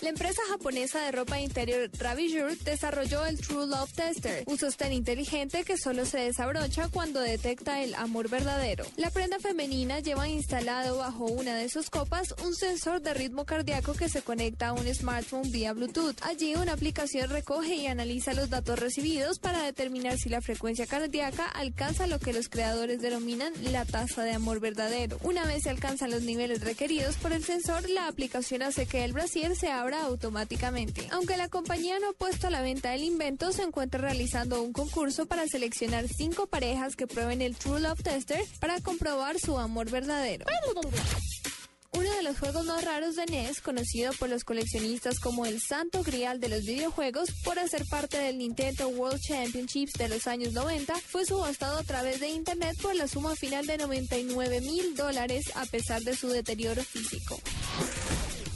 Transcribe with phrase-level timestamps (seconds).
[0.00, 5.62] La empresa japonesa de ropa interior Ravijur desarrolló el True Love Tester, un sostén inteligente
[5.62, 8.86] que solo se desabrocha cuando detecta el amor verdadero.
[8.96, 13.92] La prenda femenina lleva instalado bajo una de sus copas un sensor de ritmo cardíaco
[13.92, 16.16] que se conecta a un smartphone vía Bluetooth.
[16.22, 21.44] Allí una aplicación recoge y analiza los datos recibidos para determinar si la frecuencia cardíaca
[21.44, 25.18] alcanza lo que los creadores denominan la tasa de amor verdadero.
[25.24, 29.12] Una vez se alcanzan los niveles requeridos por el sensor, la aplicación hace que el
[29.12, 31.08] brasier se abra automáticamente.
[31.12, 34.72] Aunque la compañía no ha puesto a la venta el invento, se encuentra realizando un
[34.72, 39.90] concurso para seleccionar cinco parejas que prueben el True Love Tester para comprobar su amor
[39.90, 40.46] verdadero.
[42.00, 46.02] Uno de los juegos más raros de NES, conocido por los coleccionistas como el santo
[46.02, 50.94] grial de los videojuegos por hacer parte del Nintendo World Championships de los años 90,
[50.94, 55.66] fue subastado a través de Internet por la suma final de 99 mil dólares a
[55.66, 57.38] pesar de su deterioro físico.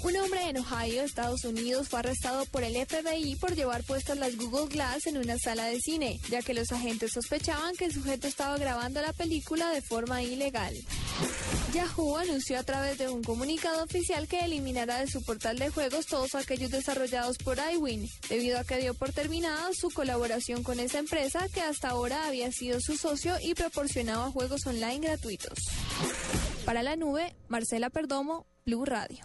[0.00, 4.36] Un hombre en Ohio, Estados Unidos, fue arrestado por el FBI por llevar puestas las
[4.36, 8.26] Google Glass en una sala de cine, ya que los agentes sospechaban que el sujeto
[8.26, 10.74] estaba grabando la película de forma ilegal.
[11.72, 16.06] Yahoo anunció a través de un comunicado oficial que eliminará de su portal de juegos
[16.06, 20.98] todos aquellos desarrollados por iWin, debido a que dio por terminada su colaboración con esa
[20.98, 25.58] empresa que hasta ahora había sido su socio y proporcionaba juegos online gratuitos.
[26.64, 29.24] Para la nube, Marcela Perdomo, Blue Radio.